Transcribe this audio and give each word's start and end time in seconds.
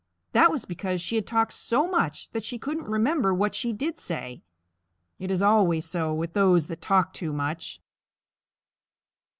That 0.31 0.49
was 0.49 0.65
because 0.65 0.99
she 0.99 1.13
had 1.13 1.27
talked 1.27 1.53
so 1.53 1.87
much 1.87 2.31
that 2.31 2.43
she 2.43 2.57
couldn't 2.57 2.85
remember 2.89 3.35
what 3.35 3.53
she 3.53 3.71
did 3.71 3.99
say. 3.99 4.41
It 5.19 5.29
is 5.29 5.43
always 5.43 5.85
so 5.85 6.11
with 6.11 6.33
those 6.33 6.65
that 6.69 6.81
talk 6.81 7.13
too 7.13 7.31
much. 7.31 7.79